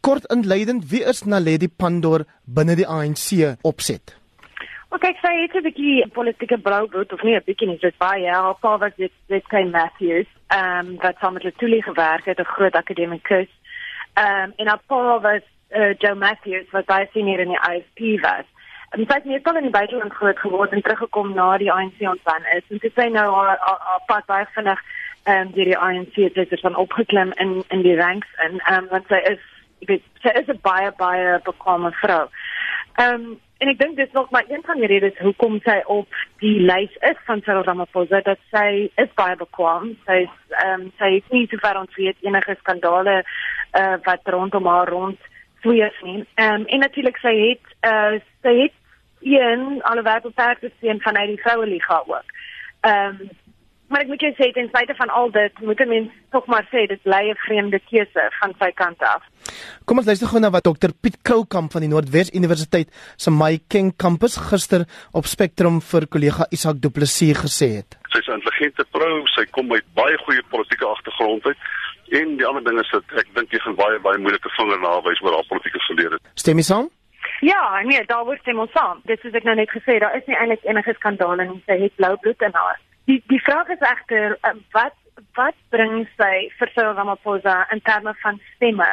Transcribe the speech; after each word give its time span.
Kort 0.00 0.24
inleidend, 0.32 0.90
wie 0.90 1.02
is 1.02 1.24
Naledi 1.24 1.68
Pandor 1.68 2.24
binne 2.44 2.76
die 2.76 2.88
ANC 2.88 3.56
opset? 3.62 4.16
Ok, 4.94 5.08
ek 5.10 5.18
sê 5.18 5.30
dit 5.34 5.54
is 5.54 5.58
'n 5.58 5.66
bietjie 5.66 6.08
politieke 6.14 6.58
bloudbloed 6.58 7.12
of 7.12 7.22
nie 7.22 7.34
'n 7.34 7.42
bietjie 7.46 7.66
nie, 7.66 7.78
dit 7.78 7.96
baie. 7.98 8.30
Haar 8.30 8.54
pa 8.60 8.78
was 8.78 8.94
dit 8.96 9.12
dit 9.26 9.46
Ken 9.48 9.70
Matthews, 9.70 10.30
ehm 10.48 10.86
um, 10.86 10.96
wat 11.02 11.16
saam 11.18 11.32
met 11.34 11.42
Letoile 11.42 11.82
gewerk 11.82 12.24
het, 12.24 12.38
'n 12.38 12.54
groot 12.54 12.74
akademikus. 12.74 13.50
Ehm 14.14 14.44
um, 14.44 14.52
en 14.56 14.66
haar 14.66 14.82
pa 14.86 15.20
was 15.20 15.42
uh, 15.70 15.94
Joe 15.98 16.14
Matthews 16.14 16.70
wat 16.70 16.86
baie 16.86 17.08
senior 17.12 17.40
in 17.40 17.48
die 17.48 17.64
IFP 17.70 18.20
was. 18.22 18.46
En 18.90 19.06
sy 19.06 19.14
het 19.14 19.24
meestal 19.24 19.56
in 19.56 19.62
die 19.62 19.78
buiteland 19.78 20.12
groot 20.12 20.38
geword 20.38 20.72
en 20.72 20.82
teruggekom 20.82 21.34
na 21.34 21.56
die 21.58 21.72
ANC 21.72 21.98
ontstaan 22.00 22.44
is. 22.56 22.62
En 22.68 22.78
sy 22.78 22.90
sê 22.94 23.08
nou 23.10 23.34
haar 23.34 23.58
haar 23.58 24.02
pa 24.06 24.22
baie 24.26 24.46
vinnig 24.54 24.80
ehm 25.24 25.40
um, 25.40 25.52
deur 25.52 25.64
die 25.64 25.78
ANC 25.78 26.14
het 26.14 26.48
sy 26.48 26.60
van 26.62 26.76
opgeklim 26.76 27.32
in 27.42 27.64
in 27.68 27.82
die 27.82 27.96
ranks 27.96 28.30
en 28.36 28.60
ehm 28.60 28.84
um, 28.84 28.88
want 28.90 29.06
sy 29.08 29.20
is 29.32 29.42
ek 29.84 29.90
weet 29.92 30.04
sy 30.24 30.32
is 30.40 30.48
'n 30.48 30.60
baie 30.62 30.90
baie 30.98 31.40
bekwame 31.44 31.92
vrou. 32.00 32.28
Ehm 32.96 33.14
um, 33.14 33.40
en 33.58 33.68
ek 33.70 33.78
dink 33.78 33.96
dit 33.96 34.06
is 34.06 34.12
nog 34.12 34.30
maar 34.30 34.44
een 34.48 34.62
van 34.66 34.78
die 34.78 34.86
redes 34.86 35.18
hoekom 35.18 35.60
sy 35.64 35.76
op 35.86 36.08
die 36.42 36.60
lys 36.60 36.94
is 37.10 37.20
van 37.26 37.40
Cyril 37.44 37.64
Ramaphosa 37.64 38.20
dat 38.20 38.38
sy 38.50 38.90
is 38.96 39.12
baie 39.14 39.36
bekwam. 39.36 39.94
Sy 40.06 40.24
is 40.26 40.36
ehm 40.64 40.80
um, 40.80 40.92
sy 40.98 41.12
het 41.14 41.30
nie 41.30 41.46
te 41.46 41.58
ver 41.58 41.78
ontweet 41.78 42.16
enige 42.22 42.56
skandale 42.58 43.22
uh, 43.22 43.96
wat 44.04 44.32
rondom 44.36 44.66
haar 44.66 44.88
rond 44.88 45.18
sweef 45.62 46.02
nie. 46.02 46.24
Ehm 46.34 46.60
um, 46.60 46.66
en 46.66 46.78
natuurlik 46.86 47.18
sy 47.22 47.34
het 47.48 47.64
uh, 47.92 48.20
sy 48.42 48.54
het 48.62 48.76
een 49.24 49.82
alhoewel 49.82 50.30
perde 50.34 50.70
sien 50.80 51.00
van 51.00 51.16
uit 51.16 51.28
die 51.28 51.42
vroue 51.42 51.66
liga 51.66 52.02
ook. 52.06 52.36
Ehm 52.80 53.20
um, 53.20 53.30
maar 53.88 54.00
ek 54.04 54.10
moet 54.10 54.20
jou 54.24 54.32
sê 54.38 54.50
ten 54.52 54.68
spyte 54.68 54.94
van 54.98 55.10
al 55.18 55.30
dit 55.30 55.60
moet 55.60 55.80
'n 55.80 55.88
mens 55.88 56.10
tog 56.30 56.46
maar 56.46 56.64
sê 56.72 56.86
dit 56.88 57.02
bly 57.02 57.30
'n 57.30 57.42
vreemde 57.46 57.80
keuse 57.90 58.22
van 58.40 58.54
sy 58.58 58.70
kant 58.72 59.00
af. 59.02 59.22
Kom 59.84 59.98
ons 59.98 60.06
luister 60.06 60.28
gou 60.28 60.40
na 60.40 60.50
wat 60.50 60.64
Dr 60.64 60.92
Piet 61.00 61.16
Kroukamp 61.22 61.72
van 61.72 61.80
die 61.80 61.90
Noordwes 61.90 62.30
Universiteit 62.34 62.88
se 63.16 63.30
My 63.30 63.58
King 63.68 63.96
kampus 63.96 64.36
gister 64.36 64.86
op 65.12 65.24
Spectrum 65.26 65.80
vir 65.80 66.06
kollega 66.06 66.46
Isak 66.50 66.80
Du 66.80 66.90
Plessis 66.90 67.38
gesê 67.44 67.68
het. 67.76 67.98
Sy's 68.08 68.26
'n 68.28 68.38
intelligente 68.40 68.84
vrou, 68.92 69.26
sy 69.26 69.44
kom 69.50 69.72
uit 69.72 69.84
baie 69.94 70.16
goeie 70.18 70.42
politieke 70.50 70.86
agtergrond 70.86 71.44
uit. 71.46 71.56
En 72.08 72.36
die 72.36 72.46
ander 72.46 72.64
ding 72.64 72.80
is 72.80 72.90
dat 72.90 73.04
ek 73.16 73.26
dink 73.34 73.50
jy 73.50 73.58
gaan 73.58 73.74
baie 73.74 73.98
baie 74.00 74.18
moeilike 74.18 74.50
vinger 74.56 74.80
nawys 74.80 75.20
oor 75.22 75.32
haar 75.32 75.48
politieke 75.48 75.80
verlede. 75.80 76.18
Stem 76.34 76.56
jy 76.56 76.62
saam? 76.62 76.90
Ja, 77.44 77.80
nee, 77.82 78.04
daar 78.06 78.24
word 78.24 78.40
stem 78.40 78.58
ons 78.58 78.72
saam. 78.72 79.00
Dit 79.04 79.24
is 79.24 79.34
ek 79.36 79.44
nou 79.44 79.54
net 79.58 79.72
gesê, 79.72 79.98
daar 80.00 80.14
is 80.16 80.24
nie 80.30 80.36
eintlik 80.38 80.62
enige 80.64 80.94
skandale 80.96 81.44
nie. 81.44 81.62
Sy 81.66 81.76
het 81.82 81.96
blou 82.00 82.14
bloed 82.22 82.44
in 82.46 82.54
haar. 82.56 82.78
Die 83.10 83.18
die 83.28 83.40
vraag 83.44 83.72
is 83.74 83.82
egter 83.84 84.38
uh, 84.48 84.54
wat 84.76 84.96
wat 85.38 85.58
bring 85.74 86.06
sy 86.18 86.32
vir 86.58 86.70
Cyril 86.74 86.96
Ramaphosa 86.96 87.56
in 87.74 87.82
terme 87.86 88.14
van 88.22 88.40
stemme 88.54 88.88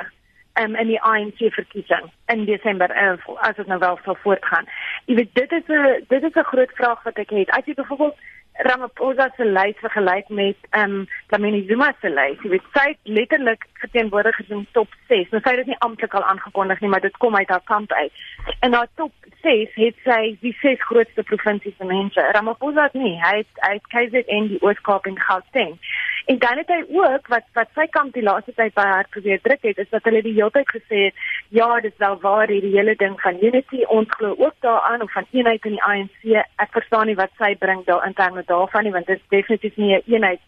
um, 0.59 0.75
in 0.75 0.91
die 0.91 0.99
ANC 1.11 1.39
verkiesing 1.55 2.11
in 2.33 2.43
Desember 2.49 2.91
uh, 2.91 3.15
as 3.47 3.55
dit 3.55 3.71
nou 3.71 3.79
wel 3.79 3.97
sou 4.03 4.17
voortgaan. 4.25 4.67
Jy 5.07 5.15
weet 5.21 5.33
dit 5.39 5.55
is 5.59 5.71
'n 5.77 6.05
dit 6.11 6.23
is 6.29 6.35
'n 6.35 6.51
groot 6.51 6.75
vraag 6.81 7.03
wat 7.07 7.23
ek 7.23 7.29
het. 7.29 7.55
As 7.55 7.65
jy 7.65 7.73
byvoorbeeld 7.79 8.19
Ramaphosa 8.53 9.29
se 9.37 9.45
lys 9.45 9.77
vergelyk 9.79 10.29
met 10.29 10.57
ehm 10.69 10.91
um, 10.91 11.07
Dlamini 11.27 11.65
Zuma 11.67 11.93
se 12.01 12.09
lys, 12.09 12.37
jy 12.43 12.49
weet 12.49 12.67
sy 12.75 12.85
het 12.89 12.99
letterlik 13.03 13.65
verteenwoordig 13.79 14.39
in 14.49 14.67
top 14.71 14.91
6. 15.07 15.31
Nou 15.31 15.41
sy 15.41 15.53
het 15.55 15.63
dit 15.63 15.71
nie 15.71 15.79
amptelik 15.87 16.13
al 16.13 16.27
aangekondig 16.33 16.81
nie, 16.81 16.89
maar 16.89 17.01
dit 17.01 17.17
kom 17.17 17.35
uit 17.35 17.49
haar 17.49 17.65
kamp 17.65 17.91
uit. 17.91 18.21
In 18.61 18.73
haar 18.73 18.87
top 18.95 19.13
6 19.41 19.75
het 19.79 19.97
sy 20.05 20.21
die 20.41 20.53
ses 20.61 20.83
grootste 20.89 21.23
provinsies 21.23 21.77
se 21.77 21.87
mense. 21.89 22.27
Ramaphosa 22.37 22.89
het 22.89 22.97
nie, 22.99 23.15
hy 23.23 23.35
het 23.41 23.65
hy 23.65 23.73
het 23.79 23.91
KZN 23.93 24.51
die 24.53 24.61
Oos-Kaap 24.61 25.09
en 25.09 25.19
Gauteng. 25.19 25.77
En 26.25 26.37
dan 26.37 26.57
het 26.57 26.69
hy 26.69 26.81
ook 26.87 27.27
wat 27.27 27.47
wat 27.57 27.69
sy 27.75 27.87
kamp 27.89 28.13
die 28.13 28.23
laaste 28.23 28.53
tyd 28.53 28.73
by 28.77 28.85
haar 28.85 29.07
probeer 29.09 29.41
druk 29.41 29.63
het, 29.65 29.77
is 29.81 29.89
dat 29.89 30.05
hulle 30.05 30.21
die 30.21 30.35
hele 30.37 30.51
tyd 30.53 30.69
gesê 30.69 30.99
het, 31.07 31.23
ja, 31.49 31.67
dis 31.81 31.97
wel 31.97 32.19
waar 32.21 32.47
hierdie 32.47 32.75
hele 32.75 32.95
ding 32.95 33.17
van 33.21 33.41
unity 33.41 33.81
ons 33.87 34.09
glo 34.17 34.35
ook 34.37 34.55
daaraan 34.59 35.01
of 35.01 35.11
van 35.11 35.27
eenheid 35.31 35.65
in 35.65 35.77
die 35.79 35.83
ANC. 35.83 36.45
Ek 36.61 36.77
verstaan 36.77 37.09
nie 37.09 37.17
wat 37.17 37.33
sy 37.41 37.55
bring 37.59 37.83
daar 37.89 38.05
in 38.07 38.17
terme 38.45 38.59
daarvan 38.61 38.83
nie, 38.83 38.91
want 38.91 39.05
dit 39.05 39.17
is 39.17 39.29
definitief 39.29 39.75
nie 39.75 39.93
'n 39.93 39.93
een 39.93 40.13
eenheid 40.13 40.39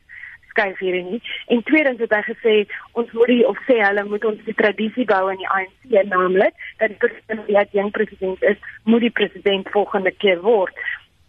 skuif 0.48 0.80
hier 0.80 1.04
nie. 1.04 1.22
En 1.48 1.64
tweedens 1.64 2.00
het 2.00 2.14
hy 2.14 2.22
gesê 2.22 2.68
ons 2.92 3.12
moet 3.12 3.28
die 3.28 3.48
of 3.48 3.58
sê 3.68 3.82
hulle 3.82 4.04
moet 4.04 4.26
ons 4.26 4.44
die 4.46 4.54
tradisie 4.54 5.06
bou 5.06 5.32
in 5.32 5.38
die 5.38 5.50
ANC 5.50 6.06
naamlik 6.08 6.54
dat 6.78 6.90
die 6.90 6.98
president 6.98 7.48
die 7.48 7.80
jong 7.80 7.92
president 7.92 8.44
is, 8.44 8.58
moet 8.84 9.02
die 9.02 9.10
president 9.10 9.70
volgende 9.70 10.12
keer 10.12 10.42
word. 10.42 10.74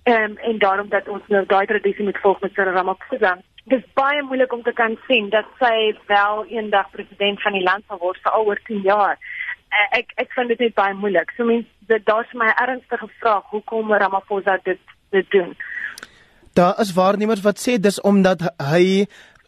Ehm 0.02 0.22
um, 0.22 0.36
en 0.36 0.58
daarom 0.58 0.88
dat 0.88 1.08
ons 1.08 1.22
nou 1.28 1.46
daai 1.46 1.66
tradisie 1.66 2.04
moet 2.04 2.18
volg 2.18 2.40
met 2.40 2.52
Cyril 2.52 2.72
Ramaphosa 2.72 3.38
dit 3.64 3.78
is 3.78 3.92
baie 3.94 4.22
moeilik 4.22 4.52
om 4.52 4.62
te 4.62 4.72
kan 4.72 4.98
sien 5.06 5.30
dat 5.30 5.46
sy 5.58 5.96
wel 6.06 6.44
eendag 6.48 6.90
president 6.90 7.42
van 7.42 7.52
die 7.52 7.62
land 7.62 7.84
sal 7.88 7.98
word 7.98 8.20
vir 8.22 8.32
al 8.32 8.44
oor 8.44 8.60
10 8.66 8.80
jaar. 8.80 9.18
Eh, 9.70 9.98
ek 9.98 10.12
ek 10.16 10.32
vind 10.32 10.48
dit 10.48 10.58
net 10.58 10.74
baie 10.74 10.94
moeilik. 10.94 11.32
So 11.36 11.44
mens 11.44 11.64
dit 11.88 12.04
daar's 12.06 12.32
my 12.32 12.52
ernstige 12.60 13.08
vraag 13.20 13.48
hoekom 13.50 13.92
Ramaphosa 13.92 14.58
dit 14.64 14.80
dit 15.10 15.30
doen. 15.30 15.56
Daar 16.54 16.80
is 16.80 16.92
waarnemers 16.94 17.40
wat 17.42 17.58
sê 17.58 17.72
dis 17.82 17.96
omdat 18.06 18.42
hy 18.62 19.06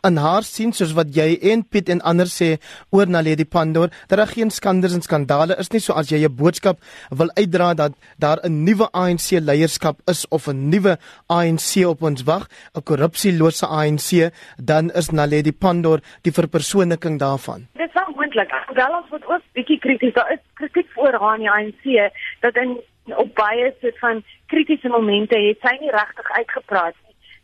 in 0.09 0.17
haar 0.19 0.43
sien 0.43 0.73
soos 0.75 0.91
wat 0.97 1.13
jy 1.15 1.27
en 1.53 1.61
Piet 1.63 1.87
en 1.95 2.01
ander 2.11 2.27
sê 2.27 2.49
oor 2.91 3.07
Naledi 3.07 3.45
Pandor 3.47 3.93
dat 4.11 4.19
daar 4.19 4.33
geen 4.33 4.51
skanders 4.51 4.97
en 4.97 5.05
skandale 5.07 5.55
is 5.63 5.71
nie. 5.71 5.81
So 5.81 5.95
as 5.95 6.11
jy 6.11 6.19
'n 6.27 6.35
boodskap 6.35 6.83
wil 7.11 7.31
uitdra 7.39 7.75
dat 7.75 7.93
daar 8.19 8.43
'n 8.43 8.65
nuwe 8.65 8.89
ANC 8.93 9.39
leierskap 9.39 10.03
is 10.11 10.27
of 10.31 10.49
'n 10.49 10.69
nuwe 10.71 10.99
ANC 11.29 11.87
op 11.87 12.03
ons 12.03 12.25
wag 12.25 12.49
'n 12.75 12.83
korrupsielose 12.83 13.67
ANC 13.67 14.33
dan 14.59 14.91
is 14.91 15.11
Naledi 15.11 15.53
Pandor 15.53 16.01
die 16.23 16.33
verpersoonliking 16.33 17.19
daarvan. 17.19 17.69
Dit 17.75 17.91
is 17.95 18.03
moontlik 18.17 18.51
wel 18.75 18.99
ons 18.99 19.11
moet 19.11 19.27
ook 19.27 19.43
bietjie 19.53 19.79
krities 19.79 20.15
daar 20.15 20.33
is 20.33 20.43
kritiek 20.55 20.89
voor 20.95 21.15
haar 21.21 21.35
in 21.35 21.41
die 21.41 21.51
ANC 21.51 22.13
dat 22.41 22.57
in 22.57 22.83
op 23.15 23.35
baie 23.35 23.75
soort 23.81 23.99
van 23.99 24.23
kritiese 24.47 24.89
momente 24.89 25.39
het 25.39 25.61
sy 25.61 25.77
nie 25.81 25.91
regtig 25.91 26.31
uitgepraat 26.31 26.95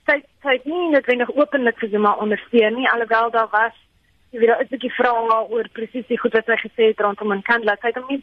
sy 0.06 0.19
sy 0.43 0.56
het 0.56 0.65
nie 0.65 0.91
noodwendig 0.91 1.31
openlik 1.37 1.78
vir 1.78 1.93
Zuma 1.95 2.15
ondersteun 2.25 2.78
nie 2.78 2.89
alhoewel 2.91 3.31
daar 3.31 3.50
was 3.53 3.77
jy 4.33 4.41
weet 4.41 4.49
daar 4.49 4.65
is 4.65 4.71
'n 4.71 4.75
bietjie 4.77 4.97
vrae 4.99 5.39
oor 5.55 5.69
presies 5.73 6.06
die 6.09 6.19
goed 6.19 6.33
wat 6.33 6.47
sy 6.47 6.59
gesê 6.67 6.91
het 6.91 7.00
rondom 7.00 7.34
Nkandla 7.39 7.77
sy 7.81 7.87
het 7.93 8.00
hom 8.00 8.09
nie 8.09 8.23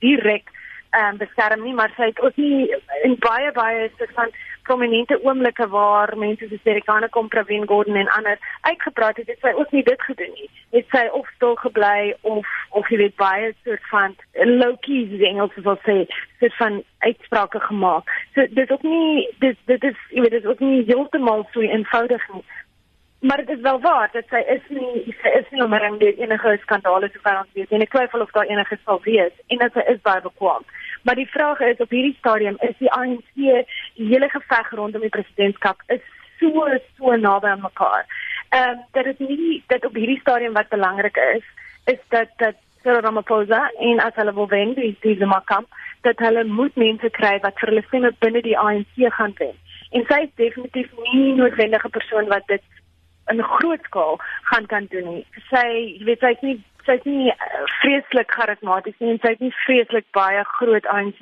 direk 0.00 0.52
ehm 0.92 1.12
um, 1.12 1.16
beskerm 1.16 1.62
nie 1.62 1.74
maar 1.74 1.92
sy 1.96 2.10
het 2.12 2.20
ook 2.20 2.36
nie 2.36 2.70
in 3.02 3.16
baie 3.18 3.52
baie 3.52 3.90
soort 3.98 4.14
van 4.14 4.30
prominente 4.66 5.18
oomblikke 5.22 5.68
waar 5.68 6.12
mense 6.18 6.48
soos 6.50 6.64
Erikane 6.70 7.08
kom 7.14 7.28
Pravin 7.28 7.66
Gordhan 7.70 8.00
en 8.02 8.10
ander 8.18 8.38
uitgepraat 8.60 9.16
het, 9.20 9.28
het 9.32 9.44
sy 9.44 9.52
ook 9.54 9.74
nie 9.74 9.82
dit 9.86 10.06
gedoen 10.08 10.32
nie. 10.34 10.48
Het 10.74 10.88
sy 10.94 11.04
of 11.18 11.28
stil 11.36 11.54
gebly 11.62 12.14
of 12.32 12.54
of 12.78 12.90
jy 12.92 12.98
weet 13.04 13.16
baie 13.20 13.52
soort 13.64 13.84
van 13.92 14.16
low 14.62 14.74
key 14.86 15.04
Engels 15.30 15.54
wil 15.68 15.78
sê, 15.86 15.98
soort 16.38 16.56
van 16.56 16.82
uitsprake 16.98 17.60
gemaak. 17.60 18.10
So 18.34 18.46
dit 18.50 18.70
ook 18.70 18.82
nie 18.82 19.34
dit 19.38 19.56
dit 19.64 19.84
is 19.84 19.98
jy 20.10 20.20
weet 20.20 20.30
dit 20.30 20.44
is 20.44 20.50
ook 20.50 20.60
nie 20.60 20.84
heeltemal 20.86 21.48
so 21.52 21.60
eenvoudig 21.60 22.28
nie. 22.32 22.44
Maar 23.20 23.36
dit 23.36 23.48
is 23.56 23.60
wel 23.60 23.80
waar 23.80 24.08
dat 24.12 24.24
sy 24.28 24.42
is 24.54 24.64
nie 24.68 25.14
sy 25.22 25.32
is 25.38 25.48
nie 25.50 25.62
omring 25.62 25.98
deur 25.98 26.18
enige 26.18 26.58
skandale 26.62 27.08
so 27.12 27.22
ver 27.22 27.38
ons 27.38 27.54
weet 27.58 27.72
en 27.72 27.84
ek 27.86 27.94
twyfel 27.94 28.24
of 28.24 28.34
daar 28.36 28.50
enige 28.50 28.78
sal 28.84 29.00
wees 29.06 29.32
en 29.46 29.64
dat 29.64 29.72
sy 29.72 29.86
is 29.92 30.02
baie 30.02 30.20
bekwam. 30.20 30.66
Maar 31.02 31.14
die 31.14 31.30
vraag 31.30 31.60
is 31.60 31.80
op 31.80 31.90
hierdie 31.90 32.16
stadium 32.18 32.60
is 32.68 32.76
die 32.78 32.92
ANC 32.92 33.32
die 33.34 34.10
hele 34.12 34.28
geveg 34.28 34.70
rondom 34.70 35.06
die 35.06 35.14
presidentskap 35.16 35.82
is 35.86 36.04
so 36.40 36.68
so 36.98 37.16
naby 37.16 37.48
aan 37.54 37.64
mekaar. 37.64 38.04
Ehm 38.50 38.70
um, 38.70 38.84
dat 38.92 39.04
dit 39.04 39.18
nie 39.28 39.62
dat 39.66 39.84
op 39.84 39.94
hierdie 39.94 40.20
stadium 40.20 40.52
wat 40.52 40.68
belangrik 40.68 41.16
is 41.16 41.44
is 41.94 42.00
dat 42.08 42.28
dat 42.36 42.56
Cyril 42.82 43.00
Ramaphosa 43.00 43.70
en 43.78 44.00
as 44.00 44.14
hulle 44.14 44.32
wil 44.34 44.48
wen 44.48 44.74
die 44.74 44.92
diese 45.02 45.26
makam 45.26 45.64
dat 46.06 46.22
hulle 46.24 46.44
moet 46.44 46.76
mense 46.80 47.10
kry 47.18 47.34
wat 47.44 47.58
vir 47.60 47.72
hulle 47.72 47.84
stemme 47.88 48.12
binne 48.24 48.42
die 48.46 48.56
ANC 48.58 49.02
gaan 49.18 49.34
wen. 49.40 49.54
En 49.90 50.06
sy 50.08 50.22
is 50.26 50.32
definitief 50.40 50.90
nie 51.10 51.34
noodwendige 51.38 51.90
persoon 51.98 52.30
wat 52.32 52.46
dit 52.52 52.64
in 53.32 53.42
groot 53.42 53.82
skaal 53.82 54.18
gaan 54.50 54.66
kan 54.66 54.86
doen 54.90 55.06
nie. 55.12 55.26
Sy 55.50 55.66
weet 56.06 56.22
sy 56.22 56.32
is 56.36 56.42
nie 56.46 56.56
sy 56.86 56.94
is 57.00 57.06
nie 57.08 57.32
uh, 57.32 57.62
vreeslik 57.80 58.30
charismaties 58.30 58.94
nie 59.02 59.14
en 59.14 59.22
sy 59.22 59.32
het 59.34 59.40
nie 59.42 59.54
vreeslik 59.64 60.06
baie 60.14 60.44
groot 60.56 60.86
ANC 60.92 61.18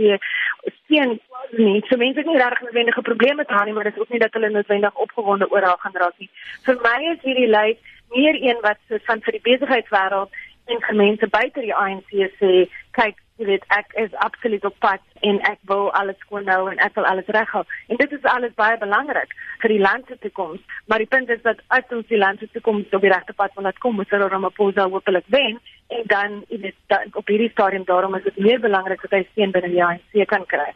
steun 0.83 1.17
nie. 1.57 1.81
So 1.89 1.97
mense 2.01 2.21
het 2.21 2.29
nie 2.29 2.41
regtig 2.41 2.67
noodwendige 2.67 3.05
probleme 3.09 3.47
te 3.49 3.57
hê 3.57 3.65
nie, 3.65 3.77
maar 3.77 3.89
dit 3.89 3.97
is 3.97 4.05
ook 4.05 4.13
nie 4.13 4.21
dat 4.21 4.37
hulle 4.37 4.53
noodwendig 4.53 5.03
opgewonde 5.07 5.49
oor 5.53 5.69
haar 5.69 5.81
gaan 5.85 5.97
raak 6.03 6.21
nie. 6.21 6.31
Vir 6.69 6.81
my 6.85 6.99
is 7.15 7.25
hierdie 7.25 7.51
lys 7.51 7.93
meer 8.15 8.37
een 8.41 8.61
wat 8.67 8.81
so 8.89 9.01
van 9.09 9.25
vir 9.25 9.39
die 9.39 9.45
besigheidswêreld 9.49 10.43
en 10.73 10.97
mense 10.97 11.29
buite 11.29 11.61
die 11.61 11.75
ANC 11.77 12.13
sê, 12.39 12.53
kyk, 12.97 13.19
jy 13.41 13.47
weet, 13.49 13.65
ek 13.75 13.95
is 13.99 14.13
absoluut 14.23 14.65
op 14.69 14.77
pad 14.83 15.03
en 15.27 15.41
ek 15.49 15.59
wil 15.71 15.89
alles 15.99 16.19
skoon 16.23 16.47
hou 16.51 16.69
en 16.71 16.79
ek 16.85 16.95
wil 16.99 17.07
alles 17.11 17.31
reghou. 17.35 17.65
En 17.91 17.99
dit 17.99 18.13
is 18.15 18.29
alles 18.31 18.55
baie 18.59 18.77
belangrik 18.79 19.33
vir 19.63 19.75
die 19.75 19.81
land 19.83 20.07
se 20.07 20.19
toekoms, 20.23 20.63
maar 20.87 21.03
die 21.03 21.11
punt 21.11 21.33
is 21.35 21.43
dat 21.43 21.63
as 21.75 21.91
ons 21.97 22.07
die 22.11 22.21
land 22.21 22.39
se 22.39 22.47
toekoms 22.55 22.95
op 22.95 23.03
die 23.03 23.11
regte 23.11 23.35
pad 23.35 23.57
wil 23.57 23.67
laat 23.67 23.81
kom, 23.83 23.99
moet 23.99 24.13
hulle 24.15 24.29
Ramaphosa 24.31 24.87
hopelik 24.93 25.27
wen 25.35 25.59
en 25.95 26.07
dan 26.11 26.37
jy 26.53 26.61
weet, 26.69 26.79
dan, 26.93 27.11
op 27.19 27.27
hierdie 27.29 27.51
stadium 27.51 27.87
daarom 27.89 28.15
is 28.21 28.25
dit 28.29 28.39
meer 28.47 28.63
belangrik 28.63 29.03
dat 29.03 29.19
hy 29.19 29.25
steun 29.33 29.55
binne 29.57 29.73
die 29.75 29.83
ANC 29.83 30.23
kan 30.31 30.47
kry. 30.47 30.71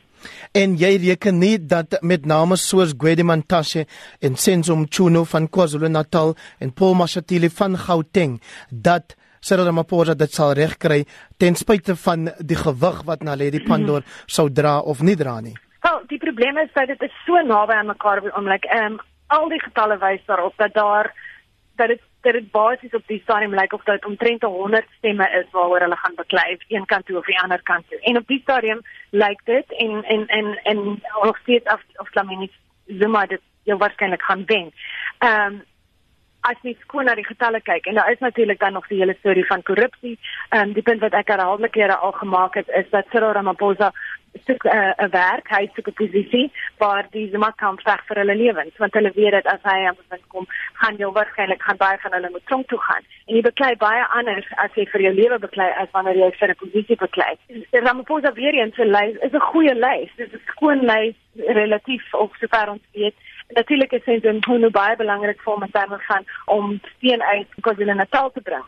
En 0.58 0.75
jy 0.81 0.96
reken 1.04 1.38
nie 1.38 1.54
dat 1.62 2.00
met 2.02 2.26
name 2.26 2.58
soos 2.58 2.96
Gwede 2.99 3.22
Mantashe 3.22 3.87
en 4.19 4.34
Senzo 4.34 4.75
Mchunu 4.76 5.22
van 5.31 5.46
KwaZulu-Natal 5.46 6.34
en 6.58 6.75
Paul 6.75 6.99
Mashatile 6.99 7.50
van 7.54 7.78
Gauteng 7.78 8.40
dat 8.70 9.14
Cyril 9.49 9.65
Ramaphosa 9.65 10.15
dit 10.15 10.35
sal 10.37 10.53
regkry 10.59 11.05
ten 11.41 11.55
spyte 11.56 11.95
van 11.97 12.29
die 12.50 12.59
gewig 12.59 12.99
wat 13.09 13.23
Naledi 13.25 13.62
Pandor 13.65 14.05
sou 14.27 14.50
dra 14.53 14.75
of 14.81 15.00
nie 15.00 15.17
dra 15.17 15.39
nie. 15.41 15.55
Wel, 15.87 16.03
die 16.11 16.19
probleem 16.21 16.59
is 16.61 16.75
dat 16.75 16.91
dit 16.93 17.06
is 17.06 17.15
so 17.25 17.41
naby 17.47 17.79
aan 17.79 17.89
mekaar 17.89 18.21
die 18.21 18.35
oomblik. 18.35 18.69
Ehm 18.69 18.99
um, 18.99 19.00
al 19.29 19.49
die 19.49 19.61
getalle 19.61 19.97
wys 20.00 20.21
daarop 20.27 20.55
dat 20.56 20.75
daar 20.75 21.12
dat 21.81 21.89
dit 21.89 22.05
dat 22.27 22.33
dit 22.33 22.50
basies 22.50 22.95
op 22.99 23.06
die 23.06 23.21
stadium 23.23 23.55
lyk 23.55 23.73
of 23.73 23.85
dit 23.85 24.05
omtrent 24.05 24.43
100 24.43 24.87
stemme 24.99 25.27
is 25.41 25.50
waaroor 25.53 25.85
hulle 25.87 25.97
gaan 25.97 26.17
beklei 26.17 26.56
een 26.69 26.87
kant 26.87 27.06
toe 27.06 27.19
of 27.19 27.27
die 27.27 27.41
ander 27.41 27.62
kant 27.62 27.89
toe. 27.89 28.00
En 28.00 28.17
op 28.17 28.27
die 28.27 28.41
stadium 28.41 28.81
lyk 29.11 29.41
dit 29.45 29.73
en 29.85 30.05
en 30.05 30.27
en 30.27 30.61
en 30.62 30.79
of 31.23 31.39
steeds 31.39 31.65
af 31.65 31.81
of 31.97 32.15
Lamini 32.15 32.50
Zuma 32.87 33.27
dit 33.27 33.41
jou 33.62 33.79
waarskynlik 33.79 34.23
gaan 34.23 34.45
wen. 34.47 34.73
Ehm 35.19 35.53
um, 35.53 35.62
as 36.50 36.61
jy 36.62 36.75
skoon 36.83 37.09
na 37.09 37.15
die 37.19 37.27
getalle 37.27 37.61
kyk 37.61 37.87
en 37.87 37.99
daar 37.99 38.12
is 38.12 38.23
natuurlik 38.25 38.61
dan 38.61 38.73
nog 38.73 38.87
die 38.89 39.00
hele 39.00 39.17
storie 39.19 39.47
van 39.47 39.62
korrupsie. 39.62 40.19
Ehm 40.50 40.69
um, 40.69 40.73
die 40.73 40.87
punt 40.89 41.00
wat 41.00 41.17
ek 41.21 41.35
herhaaldelik 41.35 41.73
kere 41.73 41.97
al 41.97 42.12
gemaak 42.12 42.55
het 42.61 42.69
is 42.81 42.89
dat 42.91 43.11
Cyril 43.12 43.35
Ramaphosa 43.37 43.93
soek 44.47 44.65
'n 44.65 44.77
uh, 44.77 44.93
'n 45.05 45.11
werk, 45.11 45.47
hy 45.56 45.71
soek 45.75 45.89
'n 45.89 46.00
posisie 46.03 46.53
waar 46.79 47.06
die 47.11 47.29
Zuma 47.33 47.50
kan 47.50 47.79
veg 47.89 48.00
vir 48.09 48.17
hulle 48.17 48.37
lewens, 48.37 48.77
want 48.77 48.95
hulle 48.95 49.12
weet 49.15 49.33
dat 49.33 49.47
as 49.55 49.62
hy 49.62 49.79
aan 49.87 49.99
die 50.00 50.09
punt 50.09 50.27
kom, 50.29 50.47
gaan 50.81 50.97
jy 50.97 51.09
waarskynlik 51.19 51.62
gaan 51.62 51.77
baie 51.77 51.99
van 52.03 52.12
hulle 52.12 52.31
moet 52.31 52.47
tronk 52.47 52.69
toe 52.69 52.81
gaan. 52.89 53.05
En 53.27 53.35
jy 53.37 53.43
beklei 53.43 53.77
baie 53.77 54.05
anders 54.19 54.49
as 54.65 54.73
jy 54.75 54.87
vir 54.93 55.00
jou 55.06 55.15
lewe 55.15 55.39
beklei 55.39 55.71
as 55.83 55.91
wanneer 55.93 56.17
jy 56.17 56.31
vir 56.41 56.49
'n 56.50 56.61
posisie 56.65 56.97
beklei. 56.97 57.33
Die 57.49 57.81
Ramaphosa 57.81 58.33
weer 58.33 58.55
eens 58.55 58.75
se 58.75 58.85
lys 58.85 59.17
is 59.27 59.33
'n 59.33 59.49
goeie 59.50 59.75
lys. 59.75 60.11
Dit 60.17 60.33
is 60.33 60.41
'n 60.41 60.50
skoon 60.53 60.81
lys 60.93 61.17
relatief 61.35 62.15
op 62.15 62.35
sover 62.41 62.69
ons 62.71 62.85
weet. 62.93 63.15
Natuurlik 63.49 63.93
is 63.93 64.05
dit 64.05 64.25
'n 64.25 64.41
baie 64.71 64.97
belangrik 64.97 65.41
vir 65.41 65.53
hom 65.53 65.62
om 65.62 65.99
te 65.99 66.05
gaan 66.05 66.25
om 66.45 66.81
steen 66.97 67.23
uit 67.23 67.47
KwaZulu-Natal 67.61 68.31
te 68.33 68.41
bring. 68.41 68.65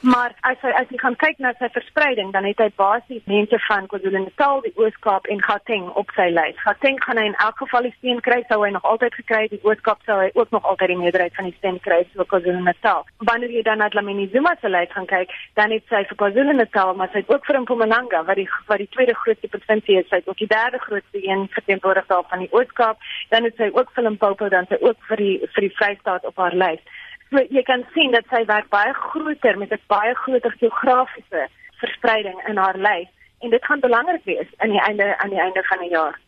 Maar 0.00 0.32
as 0.46 0.60
hy 0.62 0.70
as 0.78 0.86
jy 0.94 0.98
gaan 1.02 1.16
kyk 1.18 1.40
na 1.42 1.50
sy 1.58 1.66
verspreiding, 1.74 2.28
dan 2.30 2.44
het 2.46 2.60
hy 2.62 2.68
basies 2.78 3.24
mense 3.26 3.58
van 3.64 3.88
KwaZulu-Natal, 3.90 4.60
die 4.62 4.70
Oos-Kaap 4.78 5.26
en 5.26 5.40
Gauteng 5.42 5.88
op 5.98 6.12
sy 6.14 6.28
lys. 6.30 6.60
Gauteng 6.62 7.00
gaan 7.02 7.18
hy 7.18 7.24
in 7.32 7.34
elk 7.42 7.58
geval 7.58 7.88
die 7.88 7.94
stem 7.96 8.20
kry, 8.22 8.36
sou 8.46 8.60
hy 8.62 8.70
nog 8.76 8.86
altyd 8.86 9.16
gekry 9.18 9.40
het. 9.48 9.56
Die 9.56 9.66
Oos-Kaap 9.66 10.04
sou 10.06 10.20
hy 10.20 10.28
ook 10.38 10.54
nog 10.54 10.68
altyd 10.70 10.92
die 10.94 10.98
meerderheid 11.00 11.34
van 11.34 11.48
die 11.50 11.56
stem 11.56 11.80
kry 11.82 12.04
so 12.12 12.22
KwaZulu-Natal. 12.30 13.02
Wanneer 13.26 13.56
jy 13.56 13.64
dan 13.66 13.82
na 13.82 13.88
Dlamini 13.90 14.28
Zuma 14.30 14.54
se 14.60 14.70
lys 14.70 14.94
gaan 14.94 15.10
kyk, 15.10 15.34
dan 15.58 15.74
het 15.74 15.90
hy 15.90 16.04
vir 16.12 16.20
KwaZulu-Natal, 16.22 16.94
maar 16.94 17.10
hy 17.16 17.24
het 17.24 17.34
ook 17.34 17.50
vir 17.50 17.60
Mpumalanga, 17.64 18.22
wat 18.30 18.38
die 18.38 18.46
wat 18.70 18.84
die 18.84 18.90
tweede 18.94 19.18
grootste 19.18 19.50
provinsie 19.50 19.98
is, 19.98 20.06
hy 20.14 20.22
het 20.22 20.30
ook 20.30 20.38
die 20.38 20.50
derde 20.54 20.78
grootste 20.86 21.24
een 21.26 21.48
verteenwoordig 21.58 22.06
daar 22.06 22.22
van 22.30 22.46
die 22.46 22.52
Oos-Kaap. 22.54 23.02
Dan 23.34 23.50
het 23.50 23.58
hy 23.58 23.72
ook 23.74 23.90
vir 23.98 24.06
Limpopo 24.06 24.46
dan 24.54 24.70
sy 24.70 24.78
ook 24.78 25.02
vir 25.10 25.24
die 25.26 25.36
vir 25.42 25.66
die 25.66 25.74
Vrystaat 25.74 26.30
op 26.30 26.38
haar 26.38 26.54
lys. 26.54 26.86
So 27.30 27.42
jy 27.50 27.62
kan 27.62 27.84
sien 27.94 28.14
dat 28.16 28.24
sy 28.32 28.44
werk 28.48 28.68
baie 28.72 28.92
groter 28.94 29.58
met 29.58 29.72
'n 29.72 29.80
baie 29.86 30.14
groter 30.14 30.54
geografiese 30.60 31.48
verspreiding 31.80 32.38
in 32.48 32.56
haar 32.56 32.76
lys 32.76 33.10
en 33.40 33.50
dit 33.50 33.64
gaan 33.64 33.80
belangrik 33.80 34.24
wees 34.24 34.48
aan 34.56 34.70
die 34.70 34.80
einde 34.80 35.18
aan 35.18 35.30
die 35.30 35.40
einde 35.40 35.62
van 35.62 35.78
die 35.78 35.90
jaar. 35.90 36.18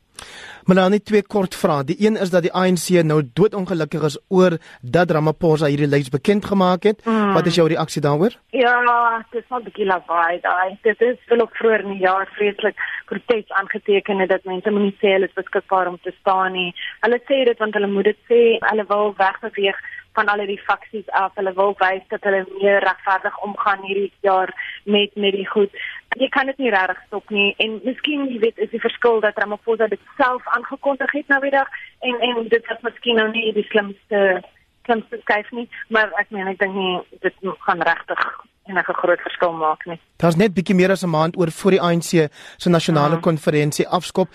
Melanie 0.69 1.00
twee 1.02 1.23
kort 1.23 1.55
vrae. 1.56 1.85
Die 1.85 1.97
een 1.99 2.17
is 2.17 2.31
dat 2.31 2.43
die 2.43 2.52
ANC 2.52 2.88
nou 3.02 3.23
doodongelukkig 3.35 4.02
is 4.02 4.19
oor 4.29 4.58
dat 4.82 5.11
Ramaphosa 5.11 5.70
hierdie 5.73 5.88
lys 5.88 6.11
bekend 6.12 6.44
gemaak 6.44 6.82
het. 6.82 7.00
Mm. 7.05 7.32
Wat 7.32 7.46
is 7.46 7.55
jou 7.55 7.67
reaksie 7.69 8.03
daaroor? 8.03 8.37
Ja, 8.53 9.25
dit 9.31 9.43
is 9.43 9.49
wel 9.49 9.58
'n 9.61 9.64
bietjie 9.64 9.87
lawaai 9.87 10.41
daai. 10.41 10.79
Dit 10.82 11.00
is 11.00 11.17
wel 11.29 11.41
op 11.41 11.55
vroeër 11.55 11.81
in 11.81 11.93
die 11.93 12.06
jaar 12.06 12.29
vreeslik 12.37 12.76
protes 13.06 13.49
aangeteken 13.49 14.29
dat 14.29 14.44
mense 14.44 14.70
moenie 14.70 14.96
sê 15.00 15.08
hulle 15.17 15.26
is 15.26 15.41
beskikbaar 15.41 15.88
om 15.88 15.99
te 16.03 16.12
staan 16.20 16.53
nie. 16.53 16.75
Hulle 17.00 17.20
sê 17.29 17.44
dit 17.44 17.58
want 17.58 17.75
hulle 17.75 17.87
moet 17.87 18.05
dit 18.05 18.20
sê. 18.29 18.43
Hulle 18.70 18.85
wil 18.88 19.14
wegbeweeg 19.17 19.79
van 20.12 20.29
al 20.29 20.45
die 20.47 20.61
faksies 20.67 21.09
af. 21.09 21.35
Hulle 21.35 21.53
wil 21.55 21.75
wys 21.79 22.05
dat 22.09 22.23
hulle 22.27 22.45
meer 22.61 22.79
regverdig 22.85 23.39
omgaan 23.47 23.83
hierdie 23.87 24.12
jaar 24.21 24.55
met 24.85 25.15
met 25.15 25.33
die 25.33 25.49
goed. 25.49 25.71
Jy 26.19 26.29
kan 26.29 26.47
dit 26.47 26.59
nie 26.59 26.71
regtig 26.71 27.03
stop 27.07 27.31
nie 27.31 27.55
en 27.59 27.81
miskien 27.85 28.27
jy 28.29 28.39
weet 28.39 28.59
is 28.59 28.71
die 28.71 28.83
verskil 28.87 29.21
dat 29.21 29.39
Ramaphosa 29.39 29.87
dit 29.87 30.01
self 30.17 30.47
aangekondig 30.57 31.12
het 31.12 31.29
nou 31.29 31.41
weer 31.41 31.67
en 32.01 32.21
en 32.21 32.49
dit 32.49 32.67
was 32.67 32.81
miskien 32.89 33.17
nou 33.17 33.31
nie 33.31 33.53
die 33.53 33.69
slimste 33.71 34.43
slimste 34.85 35.19
skuif 35.21 35.51
nie, 35.51 35.69
maar 35.89 36.11
ek 36.19 36.31
meen 36.35 36.49
ek 36.51 36.59
dink 36.59 36.75
nie 36.75 36.95
dit 37.25 37.53
gaan 37.67 37.83
regtig 37.87 38.23
enige 38.71 38.95
groot 38.95 39.23
verskil 39.25 39.53
maak 39.59 39.85
nie. 39.89 39.99
Daar's 40.23 40.39
net 40.39 40.55
bietjie 40.55 40.77
meer 40.79 40.93
as 40.95 41.03
'n 41.05 41.11
maand 41.11 41.37
oor 41.37 41.51
voor 41.51 41.71
die 41.71 41.81
ANC 41.81 42.31
se 42.56 42.69
nasionale 42.69 43.15
ja. 43.15 43.21
konferensie 43.21 43.89
afskop 43.89 44.29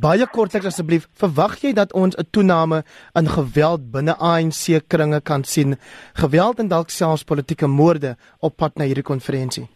baie 0.00 0.26
kortliks 0.26 0.70
asseblief, 0.70 1.06
verwag 1.20 1.58
jy 1.60 1.72
dat 1.76 1.92
ons 1.92 2.16
'n 2.16 2.28
toename 2.30 2.84
in 3.14 3.28
geweld 3.28 3.90
binne 3.92 4.14
ANC 4.16 4.80
kringe 4.88 5.20
kan 5.20 5.44
sien? 5.44 5.76
Geweld 6.14 6.58
en 6.58 6.68
dalk 6.68 6.90
selfs 6.90 7.24
politieke 7.24 7.66
moorde 7.66 8.16
op 8.40 8.56
pad 8.56 8.76
na 8.76 8.84
hierdie 8.84 9.10
konferensie? 9.12 9.68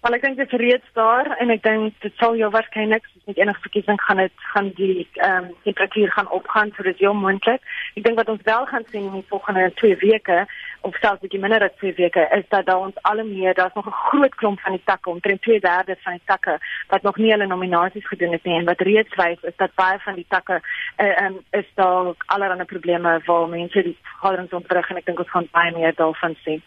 Wel 0.00 0.14
ek 0.14 0.22
dink 0.22 0.36
dit 0.36 0.52
is 0.52 0.60
reeds 0.60 0.92
daar 0.96 1.26
en 1.40 1.50
ek 1.50 1.62
dink 1.62 1.94
dit 2.00 2.14
sal 2.16 2.36
jou 2.36 2.48
waarskynlik 2.50 3.04
met 3.26 3.36
enige 3.36 3.60
verkiesing 3.60 4.00
gaan 4.00 4.16
dit 4.16 4.32
gaan 4.52 4.70
die 4.78 5.08
ehm 5.14 5.44
um, 5.44 5.50
temperatuur 5.62 6.10
gaan 6.10 6.30
opgaan 6.30 6.72
so 6.76 6.82
dit 6.82 6.94
is 6.94 7.00
heel 7.00 7.14
moontlik. 7.14 7.60
Ek 7.96 8.04
dink 8.04 8.16
wat 8.16 8.28
ons 8.28 8.42
wel 8.42 8.66
gaan 8.66 8.86
sien 8.90 9.04
in 9.04 9.18
die 9.18 9.28
volgende 9.28 9.72
2 9.74 9.96
weke 10.00 10.46
of 10.80 10.96
selfs 11.00 11.20
bietjie 11.22 11.40
minder 11.40 11.62
as 11.64 11.76
2 11.80 11.94
weke 11.98 12.26
is 12.38 12.46
dat 12.48 12.66
daar 12.66 12.84
ons 12.86 12.96
al 13.10 13.24
meer 13.24 13.54
daar's 13.54 13.74
nog 13.74 13.86
'n 13.86 14.00
groot 14.08 14.34
klomp 14.34 14.60
van 14.60 14.72
die 14.72 14.84
takke 14.84 15.10
omtrent 15.10 15.42
2/3 15.42 16.02
van 16.04 16.12
die 16.12 16.26
takke 16.32 16.58
wat 16.88 17.02
nog 17.02 17.16
nie 17.16 17.30
hulle 17.30 17.46
nominasies 17.46 18.08
gedoen 18.08 18.32
het 18.32 18.44
nie 18.44 18.58
en 18.58 18.64
wat 18.64 18.80
reeds 18.80 19.14
wys 19.14 19.42
is 19.42 19.56
dat 19.56 19.74
baie 19.74 19.98
van 19.98 20.14
die 20.14 20.26
takke 20.28 20.60
uh, 20.96 21.24
um, 21.24 21.38
is 21.50 21.68
daar 21.74 22.14
allerlei 22.26 22.64
probleme 22.64 23.20
waar 23.24 23.48
mense 23.48 23.82
die 23.82 23.98
vergaderings 24.02 24.52
ontwrig 24.52 24.90
en 24.90 24.96
ek 24.96 25.06
dink 25.06 25.18
ons 25.18 25.30
gaan 25.30 25.48
baie 25.50 25.72
meer 25.72 25.94
daarvan 25.94 26.36
sien. 26.44 26.62